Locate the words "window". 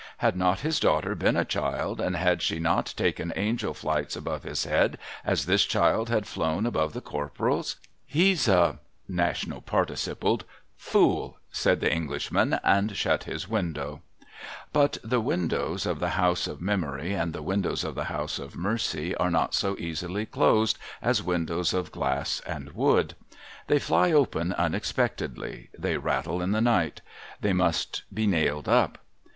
13.47-14.01